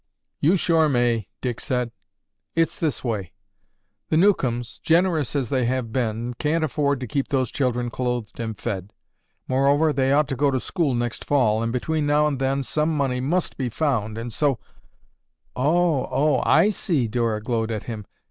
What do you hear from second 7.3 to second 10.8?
children clothed and fed. Moreover they ought to go to